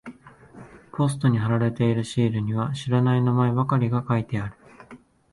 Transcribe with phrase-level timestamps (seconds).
[0.93, 4.55] ポストに貼られているシールには知らない名前ばかりが書いてある。